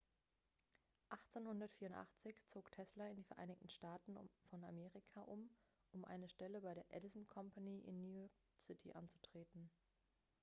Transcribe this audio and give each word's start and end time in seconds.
1884 1.09 2.39
zog 2.47 2.69
tesla 2.71 3.07
in 3.09 3.15
die 3.15 3.23
vereinigten 3.25 3.69
staaten 3.69 4.17
von 4.49 4.63
amerika 4.63 5.21
um 5.21 5.47
um 5.91 6.05
eine 6.05 6.27
stelle 6.27 6.61
bei 6.61 6.73
der 6.73 6.89
edison 6.91 7.27
company 7.27 7.81
in 7.85 8.01
new 8.01 8.17
york 8.19 8.33
city 8.57 8.91
anzutreten 8.93 9.69